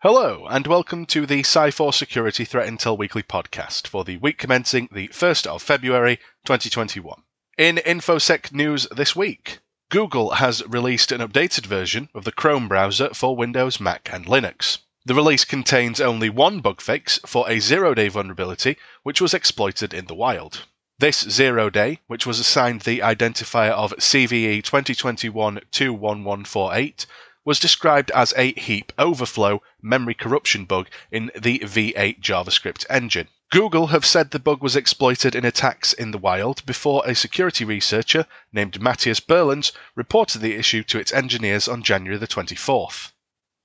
Hello, 0.00 0.46
and 0.48 0.64
welcome 0.68 1.06
to 1.06 1.26
the 1.26 1.42
Cyfor 1.42 1.92
Security 1.92 2.44
Threat 2.44 2.68
Intel 2.68 2.96
Weekly 2.96 3.24
podcast 3.24 3.88
for 3.88 4.04
the 4.04 4.16
week 4.18 4.38
commencing 4.38 4.88
the 4.92 5.08
1st 5.08 5.48
of 5.48 5.60
February 5.60 6.20
2021. 6.44 7.20
In 7.58 7.78
InfoSec 7.78 8.52
news 8.52 8.86
this 8.92 9.16
week, 9.16 9.58
Google 9.88 10.34
has 10.34 10.64
released 10.68 11.10
an 11.10 11.20
updated 11.20 11.66
version 11.66 12.10
of 12.14 12.22
the 12.22 12.30
Chrome 12.30 12.68
browser 12.68 13.12
for 13.12 13.34
Windows, 13.34 13.80
Mac, 13.80 14.08
and 14.12 14.26
Linux. 14.26 14.78
The 15.04 15.16
release 15.16 15.44
contains 15.44 16.00
only 16.00 16.30
one 16.30 16.60
bug 16.60 16.80
fix 16.80 17.18
for 17.26 17.50
a 17.50 17.58
zero 17.58 17.92
day 17.92 18.06
vulnerability, 18.06 18.76
which 19.02 19.20
was 19.20 19.34
exploited 19.34 19.92
in 19.92 20.04
the 20.04 20.14
wild. 20.14 20.64
This 21.00 21.28
zero 21.28 21.70
day, 21.70 21.98
which 22.06 22.24
was 22.24 22.38
assigned 22.38 22.82
the 22.82 23.00
identifier 23.00 23.70
of 23.70 23.96
CVE 23.96 24.62
2021 24.62 25.60
21148, 25.72 27.06
was 27.48 27.58
described 27.58 28.10
as 28.10 28.34
a 28.36 28.52
heap 28.60 28.92
overflow 28.98 29.62
memory 29.80 30.12
corruption 30.12 30.66
bug 30.66 30.86
in 31.10 31.30
the 31.34 31.58
V8 31.60 32.20
JavaScript 32.20 32.84
engine. 32.90 33.26
Google 33.50 33.86
have 33.86 34.04
said 34.04 34.30
the 34.30 34.38
bug 34.38 34.62
was 34.62 34.76
exploited 34.76 35.34
in 35.34 35.46
attacks 35.46 35.94
in 35.94 36.10
the 36.10 36.18
wild 36.18 36.66
before 36.66 37.02
a 37.06 37.14
security 37.14 37.64
researcher 37.64 38.26
named 38.52 38.78
Mattias 38.78 39.18
Buelens 39.18 39.72
reported 39.94 40.42
the 40.42 40.56
issue 40.56 40.82
to 40.82 40.98
its 40.98 41.10
engineers 41.10 41.66
on 41.66 41.82
January 41.82 42.18
the 42.18 42.26
24th. 42.26 43.12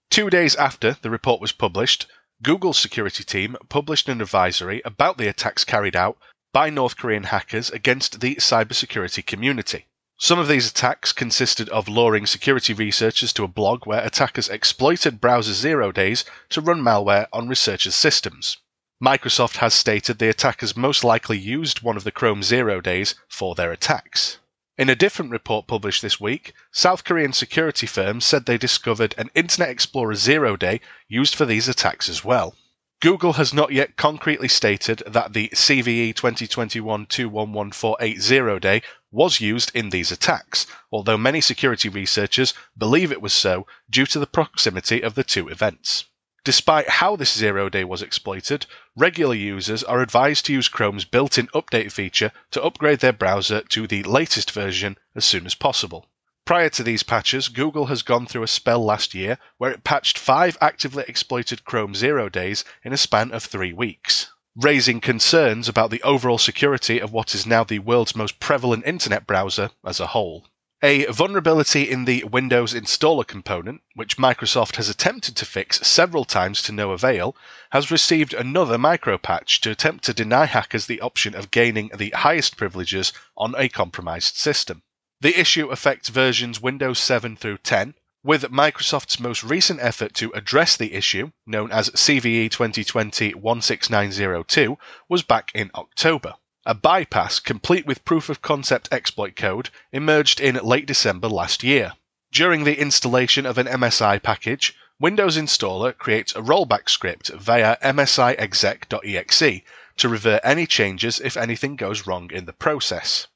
Two 0.10 0.30
days 0.30 0.56
after 0.56 0.96
the 1.02 1.10
report 1.10 1.42
was 1.42 1.52
published, 1.52 2.08
Google's 2.42 2.80
security 2.80 3.26
team 3.26 3.58
published 3.68 4.08
an 4.08 4.22
advisory 4.22 4.82
about 4.86 5.18
the 5.18 5.28
attacks 5.28 5.66
carried 5.66 5.98
out 5.98 6.18
by 6.54 6.70
North 6.70 6.96
Korean 6.96 7.24
hackers 7.24 7.70
against 7.70 8.22
the 8.22 8.36
cybersecurity 8.36 9.26
community. 9.26 9.88
Some 10.20 10.40
of 10.40 10.48
these 10.48 10.70
attacks 10.70 11.12
consisted 11.12 11.68
of 11.70 11.88
luring 11.88 12.26
security 12.28 12.74
researchers 12.74 13.34
to 13.34 13.44
a 13.44 13.48
blog 13.48 13.86
where 13.86 14.06
attackers 14.06 14.48
exploited 14.48 15.20
browser 15.20 15.54
zero 15.54 15.92
days 15.92 16.24
to 16.50 16.62
run 16.62 16.82
malware 16.82 17.28
on 17.34 17.48
researchers' 17.48 17.96
systems. 17.96 18.58
Microsoft 19.04 19.58
has 19.58 19.74
stated 19.74 20.20
the 20.20 20.30
attackers 20.30 20.78
most 20.78 21.04
likely 21.04 21.38
used 21.38 21.82
one 21.82 21.98
of 21.98 22.04
the 22.04 22.12
Chrome 22.12 22.44
zero 22.44 22.80
days 22.80 23.16
for 23.28 23.56
their 23.56 23.72
attacks. 23.72 24.38
In 24.78 24.90
a 24.90 24.96
different 24.96 25.32
report 25.32 25.68
published 25.68 26.02
this 26.02 26.20
week, 26.20 26.54
South 26.72 27.04
Korean 27.04 27.34
security 27.34 27.86
firms 27.86 28.24
said 28.24 28.46
they 28.46 28.58
discovered 28.58 29.14
an 29.18 29.30
Internet 29.36 29.70
Explorer 29.70 30.16
zero 30.16 30.56
day 30.56 30.80
used 31.08 31.36
for 31.36 31.46
these 31.46 31.68
attacks 31.68 32.08
as 32.08 32.24
well. 32.24 32.56
Google 33.04 33.34
has 33.34 33.54
not 33.54 33.74
yet 33.74 33.98
concretely 33.98 34.48
stated 34.48 35.04
that 35.06 35.34
the 35.34 35.50
CVE 35.50 36.16
2021 36.16 37.06
211480 37.08 38.60
day 38.62 38.82
was 39.12 39.42
used 39.42 39.76
in 39.76 39.90
these 39.90 40.10
attacks, 40.10 40.66
although 40.90 41.18
many 41.18 41.42
security 41.42 41.90
researchers 41.90 42.54
believe 42.78 43.12
it 43.12 43.22
was 43.22 43.34
so 43.34 43.68
due 43.90 44.06
to 44.06 44.20
the 44.20 44.26
proximity 44.26 45.02
of 45.02 45.16
the 45.16 45.24
two 45.26 45.50
events. 45.50 46.06
Despite 46.46 46.88
how 46.88 47.18
this 47.18 47.34
zero 47.34 47.68
day 47.68 47.84
was 47.84 48.02
exploited, 48.02 48.68
regular 48.96 49.36
users 49.36 49.84
are 49.84 50.02
advised 50.02 50.46
to 50.46 50.54
use 50.54 50.70
Chrome's 50.70 51.04
built 51.04 51.38
in 51.38 51.48
update 51.48 51.92
feature 51.92 52.32
to 52.52 52.64
upgrade 52.64 53.00
their 53.00 53.12
browser 53.12 53.64
to 53.64 53.86
the 53.86 54.04
latest 54.04 54.50
version 54.52 54.98
as 55.14 55.26
soon 55.26 55.46
as 55.46 55.56
possible. 55.56 56.08
Prior 56.54 56.70
to 56.70 56.84
these 56.84 57.02
patches, 57.02 57.50
Google 57.50 57.88
has 57.88 58.04
gone 58.04 58.28
through 58.28 58.44
a 58.44 58.48
spell 58.48 58.86
last 58.86 59.16
year 59.16 59.40
where 59.58 59.72
it 59.72 59.84
patched 59.84 60.20
five 60.20 60.56
actively 60.62 61.04
exploited 61.08 61.66
Chrome 61.66 61.96
zero 61.96 62.30
days 62.30 62.64
in 62.84 62.94
a 62.94 62.98
span 62.98 63.32
of 63.32 63.44
three 63.44 63.74
weeks, 63.74 64.30
raising 64.56 65.02
concerns 65.02 65.68
about 65.68 65.90
the 65.90 66.04
overall 66.04 66.38
security 66.38 67.00
of 67.00 67.12
what 67.12 67.34
is 67.34 67.48
now 67.48 67.64
the 67.64 67.80
world's 67.80 68.16
most 68.16 68.40
prevalent 68.40 68.86
internet 68.86 69.26
browser 69.26 69.72
as 69.84 70.00
a 70.00 70.06
whole. 70.06 70.46
A 70.84 71.06
vulnerability 71.06 71.90
in 71.90 72.06
the 72.06 72.24
Windows 72.26 72.76
installer 72.76 73.26
component, 73.26 73.82
which 73.96 74.18
Microsoft 74.18 74.76
has 74.76 74.90
attempted 74.90 75.36
to 75.38 75.46
fix 75.46 75.80
several 75.88 76.24
times 76.24 76.62
to 76.62 76.72
no 76.72 76.92
avail, 76.92 77.36
has 77.72 77.90
received 77.90 78.36
another 78.36 78.78
micro 78.78 79.18
patch 79.18 79.60
to 79.62 79.72
attempt 79.72 80.04
to 80.04 80.14
deny 80.14 80.46
hackers 80.46 80.86
the 80.86 81.02
option 81.02 81.34
of 81.34 81.50
gaining 81.50 81.90
the 81.98 82.12
highest 82.12 82.58
privileges 82.58 83.12
on 83.36 83.56
a 83.58 83.70
compromised 83.70 84.36
system. 84.36 84.84
The 85.24 85.40
issue 85.40 85.70
affects 85.70 86.10
versions 86.10 86.60
Windows 86.60 87.00
7 87.00 87.38
through 87.38 87.60
10, 87.60 87.94
with 88.26 88.52
Microsoft's 88.52 89.22
most 89.22 89.42
recent 89.42 89.80
effort 89.80 90.14
to 90.16 90.34
address 90.34 90.76
the 90.76 90.94
issue, 90.94 91.32
known 91.46 91.72
as 91.72 91.90
CVE 91.92 92.52
2020 92.52 93.32
16902, 93.32 94.78
was 95.08 95.24
back 95.24 95.50
in 95.56 95.72
October. 95.76 96.34
A 96.66 96.76
bypass, 96.76 97.40
complete 97.40 97.86
with 97.86 98.04
proof 98.04 98.28
of 98.28 98.42
concept 98.42 98.90
exploit 98.92 99.38
code, 99.38 99.70
emerged 99.94 100.42
in 100.42 100.56
late 100.56 100.88
December 100.88 101.30
last 101.30 101.64
year. 101.64 101.94
During 102.34 102.66
the 102.66 102.78
installation 102.78 103.46
of 103.46 103.58
an 103.58 103.68
MSI 103.68 104.22
package, 104.22 104.76
Windows 105.00 105.38
Installer 105.38 105.98
creates 105.98 106.36
a 106.36 106.42
rollback 106.42 106.90
script 106.90 107.30
via 107.30 107.78
msiexec.exe 107.82 109.62
to 109.96 110.10
revert 110.10 110.42
any 110.44 110.68
changes 110.68 111.22
if 111.22 111.38
anything 111.38 111.78
goes 111.78 112.06
wrong 112.06 112.30
in 112.30 112.44
the 112.44 112.52
process. 112.52 113.28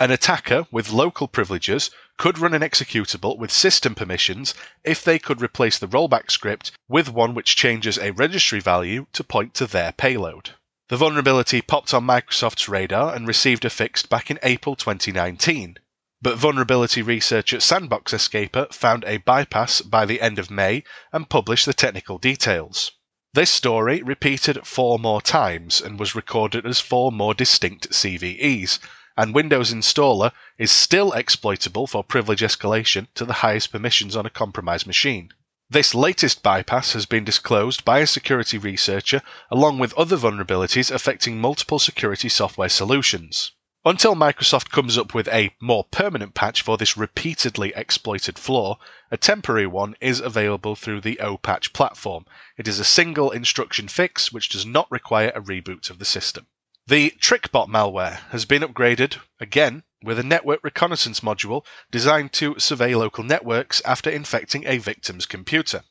An 0.00 0.12
attacker 0.12 0.68
with 0.70 0.90
local 0.90 1.26
privileges 1.26 1.90
could 2.18 2.38
run 2.38 2.54
an 2.54 2.62
executable 2.62 3.36
with 3.36 3.50
system 3.50 3.96
permissions 3.96 4.54
if 4.84 5.02
they 5.02 5.18
could 5.18 5.42
replace 5.42 5.76
the 5.76 5.88
rollback 5.88 6.30
script 6.30 6.70
with 6.86 7.08
one 7.08 7.34
which 7.34 7.56
changes 7.56 7.98
a 7.98 8.12
registry 8.12 8.60
value 8.60 9.06
to 9.12 9.24
point 9.24 9.54
to 9.54 9.66
their 9.66 9.90
payload. 9.90 10.54
The 10.88 10.96
vulnerability 10.96 11.60
popped 11.60 11.92
on 11.92 12.06
Microsoft's 12.06 12.68
radar 12.68 13.12
and 13.12 13.26
received 13.26 13.64
a 13.64 13.70
fix 13.70 14.04
back 14.04 14.30
in 14.30 14.38
April 14.44 14.76
2019. 14.76 15.78
But 16.22 16.38
vulnerability 16.38 17.02
researcher 17.02 17.58
Sandbox 17.58 18.14
Escaper 18.14 18.68
found 18.72 19.04
a 19.04 19.16
bypass 19.16 19.80
by 19.80 20.06
the 20.06 20.20
end 20.20 20.38
of 20.38 20.48
May 20.48 20.84
and 21.12 21.28
published 21.28 21.66
the 21.66 21.74
technical 21.74 22.18
details. 22.18 22.92
This 23.34 23.50
story 23.50 24.02
repeated 24.02 24.64
four 24.64 24.98
more 24.98 25.20
times 25.20 25.80
and 25.80 25.98
was 25.98 26.14
recorded 26.14 26.64
as 26.64 26.80
four 26.80 27.10
more 27.10 27.34
distinct 27.34 27.90
CVEs, 27.90 28.78
and 29.18 29.34
Windows 29.34 29.74
Installer 29.74 30.30
is 30.58 30.70
still 30.70 31.12
exploitable 31.12 31.88
for 31.88 32.04
privilege 32.04 32.40
escalation 32.40 33.08
to 33.16 33.24
the 33.24 33.42
highest 33.42 33.72
permissions 33.72 34.14
on 34.14 34.24
a 34.24 34.30
compromised 34.30 34.86
machine. 34.86 35.32
This 35.68 35.92
latest 35.92 36.40
bypass 36.40 36.92
has 36.92 37.04
been 37.04 37.24
disclosed 37.24 37.84
by 37.84 37.98
a 37.98 38.06
security 38.06 38.58
researcher 38.58 39.20
along 39.50 39.80
with 39.80 39.92
other 39.94 40.16
vulnerabilities 40.16 40.92
affecting 40.92 41.40
multiple 41.40 41.80
security 41.80 42.28
software 42.28 42.68
solutions. 42.68 43.50
Until 43.84 44.14
Microsoft 44.14 44.70
comes 44.70 44.96
up 44.96 45.12
with 45.14 45.26
a 45.28 45.50
more 45.60 45.82
permanent 45.82 46.34
patch 46.34 46.62
for 46.62 46.78
this 46.78 46.96
repeatedly 46.96 47.72
exploited 47.74 48.38
flaw, 48.38 48.78
a 49.10 49.16
temporary 49.16 49.66
one 49.66 49.96
is 50.00 50.20
available 50.20 50.76
through 50.76 51.00
the 51.00 51.18
0patch 51.20 51.72
platform. 51.72 52.24
It 52.56 52.68
is 52.68 52.78
a 52.78 52.84
single 52.84 53.32
instruction 53.32 53.88
fix 53.88 54.30
which 54.30 54.48
does 54.48 54.64
not 54.64 54.86
require 54.92 55.32
a 55.34 55.40
reboot 55.40 55.90
of 55.90 55.98
the 55.98 56.04
system. 56.04 56.46
The 56.88 57.10
TrickBot 57.20 57.68
malware 57.68 58.20
has 58.30 58.46
been 58.46 58.62
upgraded, 58.62 59.18
again, 59.38 59.82
with 60.02 60.18
a 60.18 60.22
network 60.22 60.60
reconnaissance 60.64 61.20
module 61.20 61.66
designed 61.90 62.32
to 62.40 62.58
survey 62.58 62.94
local 62.94 63.24
networks 63.24 63.82
after 63.84 64.08
infecting 64.08 64.64
a 64.64 64.78
victim's 64.78 65.26
computer. 65.26 65.84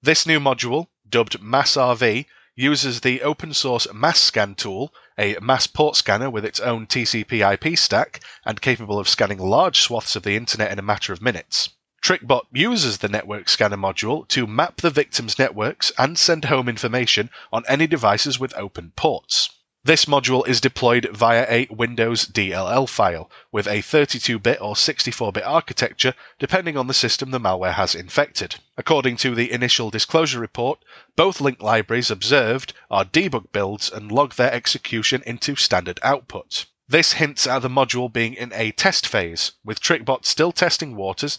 This 0.00 0.24
new 0.24 0.40
module, 0.40 0.86
dubbed 1.06 1.38
MassRV, 1.42 2.24
uses 2.56 3.02
the 3.02 3.20
open 3.20 3.52
source 3.52 3.86
Masscan 3.88 4.56
tool, 4.56 4.94
a 5.18 5.36
mass 5.42 5.66
port 5.66 5.96
scanner 5.96 6.30
with 6.30 6.46
its 6.46 6.60
own 6.60 6.86
TCP 6.86 7.42
IP 7.52 7.76
stack 7.76 8.22
and 8.46 8.62
capable 8.62 8.98
of 8.98 9.06
scanning 9.06 9.38
large 9.38 9.80
swaths 9.80 10.16
of 10.16 10.22
the 10.22 10.34
internet 10.34 10.72
in 10.72 10.78
a 10.78 10.88
matter 10.90 11.12
of 11.12 11.20
minutes. 11.20 11.68
TrickBot 12.02 12.46
uses 12.54 12.96
the 12.96 13.08
network 13.10 13.50
scanner 13.50 13.76
module 13.76 14.26
to 14.28 14.46
map 14.46 14.78
the 14.78 14.88
victim's 14.88 15.38
networks 15.38 15.92
and 15.98 16.18
send 16.18 16.46
home 16.46 16.70
information 16.70 17.28
on 17.52 17.64
any 17.68 17.86
devices 17.86 18.40
with 18.40 18.56
open 18.56 18.94
ports. 18.96 19.50
This 19.88 20.04
module 20.04 20.46
is 20.46 20.60
deployed 20.60 21.08
via 21.14 21.46
a 21.48 21.66
Windows 21.70 22.26
DLL 22.26 22.86
file 22.86 23.30
with 23.50 23.66
a 23.66 23.80
32 23.80 24.38
bit 24.38 24.60
or 24.60 24.76
64 24.76 25.32
bit 25.32 25.44
architecture, 25.44 26.12
depending 26.38 26.76
on 26.76 26.88
the 26.88 26.92
system 26.92 27.30
the 27.30 27.40
malware 27.40 27.72
has 27.72 27.94
infected. 27.94 28.56
According 28.76 29.16
to 29.16 29.34
the 29.34 29.50
initial 29.50 29.88
disclosure 29.88 30.40
report, 30.40 30.80
both 31.16 31.40
link 31.40 31.62
libraries 31.62 32.10
observed 32.10 32.74
are 32.90 33.06
debug 33.06 33.50
builds 33.50 33.90
and 33.90 34.12
log 34.12 34.34
their 34.34 34.52
execution 34.52 35.22
into 35.24 35.56
standard 35.56 35.98
output. 36.02 36.66
This 36.86 37.12
hints 37.12 37.46
at 37.46 37.62
the 37.62 37.70
module 37.70 38.12
being 38.12 38.34
in 38.34 38.52
a 38.52 38.72
test 38.72 39.06
phase, 39.06 39.52
with 39.64 39.80
TrickBot 39.80 40.26
still 40.26 40.52
testing 40.52 40.96
waters 40.96 41.38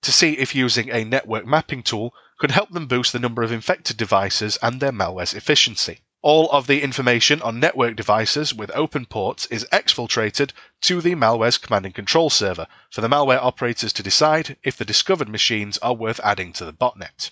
to 0.00 0.10
see 0.10 0.38
if 0.38 0.54
using 0.54 0.88
a 0.90 1.04
network 1.04 1.44
mapping 1.44 1.82
tool 1.82 2.14
could 2.38 2.52
help 2.52 2.70
them 2.70 2.86
boost 2.86 3.12
the 3.12 3.18
number 3.18 3.42
of 3.42 3.52
infected 3.52 3.98
devices 3.98 4.56
and 4.62 4.80
their 4.80 4.90
malware's 4.90 5.34
efficiency. 5.34 6.00
All 6.22 6.50
of 6.50 6.66
the 6.66 6.82
information 6.82 7.40
on 7.40 7.60
network 7.60 7.96
devices 7.96 8.52
with 8.52 8.70
open 8.74 9.06
ports 9.06 9.46
is 9.46 9.66
exfiltrated 9.72 10.52
to 10.82 11.00
the 11.00 11.14
malware's 11.14 11.56
command 11.56 11.86
and 11.86 11.94
control 11.94 12.28
server 12.28 12.66
for 12.90 13.00
the 13.00 13.08
malware 13.08 13.42
operators 13.42 13.90
to 13.94 14.02
decide 14.02 14.58
if 14.62 14.76
the 14.76 14.84
discovered 14.84 15.30
machines 15.30 15.78
are 15.78 15.94
worth 15.94 16.20
adding 16.22 16.52
to 16.52 16.66
the 16.66 16.74
botnet. 16.74 17.30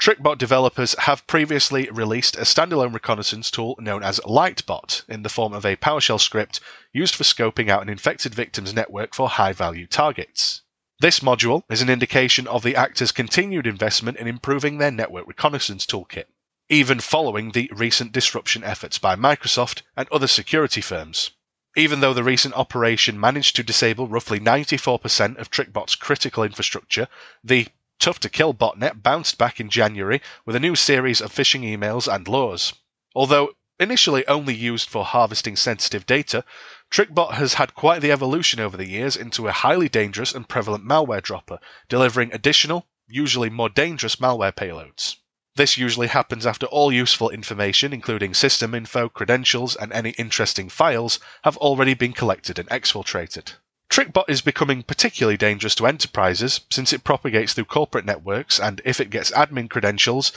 TrickBot 0.00 0.36
developers 0.36 0.96
have 0.98 1.24
previously 1.28 1.88
released 1.90 2.36
a 2.36 2.40
standalone 2.40 2.92
reconnaissance 2.92 3.52
tool 3.52 3.76
known 3.78 4.02
as 4.02 4.18
Lightbot 4.24 5.08
in 5.08 5.22
the 5.22 5.28
form 5.28 5.52
of 5.52 5.64
a 5.64 5.76
PowerShell 5.76 6.20
script 6.20 6.58
used 6.92 7.14
for 7.14 7.22
scoping 7.22 7.68
out 7.68 7.82
an 7.82 7.88
infected 7.88 8.34
victim's 8.34 8.74
network 8.74 9.14
for 9.14 9.28
high 9.28 9.52
value 9.52 9.86
targets. 9.86 10.62
This 10.98 11.20
module 11.20 11.62
is 11.70 11.82
an 11.82 11.88
indication 11.88 12.48
of 12.48 12.64
the 12.64 12.74
actors' 12.74 13.12
continued 13.12 13.68
investment 13.68 14.18
in 14.18 14.26
improving 14.26 14.78
their 14.78 14.90
network 14.90 15.28
reconnaissance 15.28 15.86
toolkit, 15.86 16.26
even 16.70 16.98
following 16.98 17.50
the 17.50 17.70
recent 17.74 18.10
disruption 18.10 18.64
efforts 18.64 18.96
by 18.96 19.14
Microsoft 19.14 19.82
and 19.96 20.08
other 20.10 20.26
security 20.26 20.80
firms. 20.80 21.30
Even 21.76 22.00
though 22.00 22.14
the 22.14 22.24
recent 22.24 22.54
operation 22.54 23.20
managed 23.20 23.54
to 23.56 23.62
disable 23.62 24.08
roughly 24.08 24.40
94% 24.40 25.36
of 25.36 25.50
TrickBot's 25.50 25.94
critical 25.94 26.42
infrastructure, 26.42 27.06
the 27.42 27.68
Tough 27.98 28.18
to 28.20 28.30
Kill 28.30 28.54
botnet 28.54 29.02
bounced 29.02 29.36
back 29.36 29.60
in 29.60 29.68
January 29.68 30.22
with 30.46 30.56
a 30.56 30.60
new 30.60 30.74
series 30.74 31.20
of 31.20 31.32
phishing 31.32 31.62
emails 31.62 32.12
and 32.12 32.26
lures. 32.26 32.72
Although 33.14 33.52
initially 33.78 34.26
only 34.26 34.54
used 34.54 34.88
for 34.88 35.04
harvesting 35.04 35.56
sensitive 35.56 36.06
data, 36.06 36.44
TrickBot 36.90 37.34
has 37.34 37.54
had 37.54 37.74
quite 37.74 38.00
the 38.00 38.12
evolution 38.12 38.58
over 38.58 38.76
the 38.76 38.88
years 38.88 39.16
into 39.16 39.48
a 39.48 39.52
highly 39.52 39.88
dangerous 39.88 40.34
and 40.34 40.48
prevalent 40.48 40.84
malware 40.84 41.22
dropper, 41.22 41.58
delivering 41.88 42.32
additional, 42.32 42.86
usually 43.06 43.50
more 43.50 43.68
dangerous 43.68 44.16
malware 44.16 44.52
payloads. 44.52 45.16
This 45.56 45.78
usually 45.78 46.08
happens 46.08 46.46
after 46.46 46.66
all 46.66 46.92
useful 46.92 47.30
information, 47.30 47.92
including 47.92 48.34
system 48.34 48.74
info, 48.74 49.08
credentials, 49.08 49.76
and 49.76 49.92
any 49.92 50.10
interesting 50.10 50.68
files, 50.68 51.20
have 51.44 51.56
already 51.58 51.94
been 51.94 52.12
collected 52.12 52.58
and 52.58 52.68
exfiltrated. 52.70 53.52
TrickBot 53.88 54.24
is 54.26 54.40
becoming 54.40 54.82
particularly 54.82 55.36
dangerous 55.36 55.76
to 55.76 55.86
enterprises 55.86 56.62
since 56.70 56.92
it 56.92 57.04
propagates 57.04 57.52
through 57.52 57.66
corporate 57.66 58.04
networks 58.04 58.58
and, 58.58 58.80
if 58.84 58.98
it 58.98 59.10
gets 59.10 59.30
admin 59.30 59.70
credentials, 59.70 60.32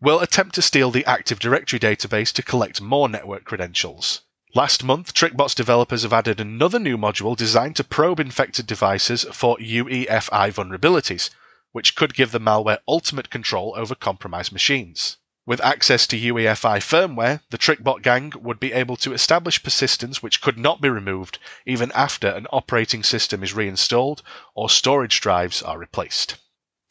will 0.00 0.20
attempt 0.20 0.54
to 0.54 0.62
steal 0.62 0.92
the 0.92 1.04
Active 1.04 1.40
Directory 1.40 1.80
database 1.80 2.32
to 2.34 2.42
collect 2.42 2.80
more 2.80 3.08
network 3.08 3.42
credentials. 3.44 4.20
Last 4.54 4.84
month, 4.84 5.14
TrickBot's 5.14 5.56
developers 5.56 6.04
have 6.04 6.12
added 6.12 6.38
another 6.38 6.78
new 6.78 6.96
module 6.96 7.36
designed 7.36 7.74
to 7.74 7.82
probe 7.82 8.20
infected 8.20 8.68
devices 8.68 9.24
for 9.32 9.56
UEFI 9.58 10.52
vulnerabilities, 10.52 11.30
which 11.74 11.96
could 11.96 12.14
give 12.14 12.30
the 12.30 12.38
malware 12.38 12.78
ultimate 12.86 13.30
control 13.30 13.74
over 13.76 13.96
compromised 13.96 14.52
machines. 14.52 15.16
With 15.44 15.60
access 15.60 16.06
to 16.06 16.16
UEFI 16.16 16.78
firmware, 16.78 17.40
the 17.50 17.58
TrickBot 17.58 18.00
gang 18.00 18.32
would 18.36 18.60
be 18.60 18.72
able 18.72 18.96
to 18.98 19.12
establish 19.12 19.60
persistence 19.60 20.22
which 20.22 20.40
could 20.40 20.56
not 20.56 20.80
be 20.80 20.88
removed 20.88 21.40
even 21.66 21.90
after 21.92 22.28
an 22.28 22.46
operating 22.52 23.02
system 23.02 23.42
is 23.42 23.54
reinstalled 23.54 24.22
or 24.54 24.70
storage 24.70 25.20
drives 25.20 25.62
are 25.62 25.76
replaced. 25.76 26.36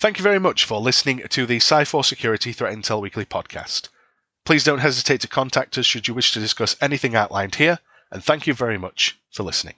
Thank 0.01 0.17
you 0.17 0.23
very 0.23 0.37
much 0.37 0.65
for 0.65 0.81
listening 0.81 1.23
to 1.29 1.45
the 1.45 1.59
Cyfor 1.59 2.03
Security 2.03 2.51
Threat 2.51 2.75
Intel 2.75 2.99
Weekly 2.99 3.25
podcast. 3.25 3.87
Please 4.43 4.65
don't 4.65 4.79
hesitate 4.79 5.21
to 5.21 5.29
contact 5.29 5.77
us 5.77 5.85
should 5.85 6.09
you 6.09 6.13
wish 6.13 6.33
to 6.33 6.41
discuss 6.41 6.75
anything 6.81 7.15
outlined 7.15 7.55
here, 7.55 7.79
and 8.11 8.21
thank 8.21 8.47
you 8.47 8.53
very 8.53 8.77
much 8.77 9.17
for 9.31 9.43
listening. 9.43 9.75